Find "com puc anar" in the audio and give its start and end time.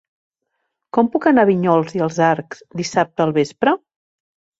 0.97-1.43